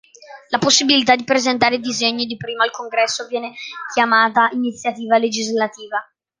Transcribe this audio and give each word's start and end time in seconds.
La 0.49 0.57
possibilità 0.57 1.15
di 1.15 1.23
presentare 1.23 1.77
disegni 1.77 2.25
di 2.25 2.35
prima 2.35 2.63
al 2.63 2.71
Congresso 2.71 3.27
viene 3.27 3.53
chiamata 3.93 4.49
iniziativa 4.51 5.19
legislativa. 5.19 5.99